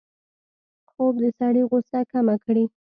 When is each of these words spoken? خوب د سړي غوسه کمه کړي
خوب 0.91 1.13
د 1.23 1.25
سړي 1.39 1.63
غوسه 1.69 1.99
کمه 2.11 2.35
کړي 2.43 2.65